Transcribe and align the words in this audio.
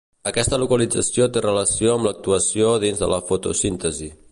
Aquesta 0.29 0.57
localització 0.61 1.27
té 1.35 1.43
relació 1.45 1.93
amb 1.97 2.09
l'actuació 2.09 2.73
dins 2.85 3.05
de 3.05 3.13
la 3.15 3.23
fotosíntesi. 3.31 4.13